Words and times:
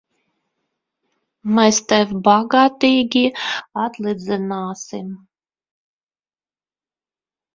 Mēs 1.57 1.79
tev 1.91 2.13
bagātīgi 2.27 3.21
atlīdzināsim! 3.83 5.11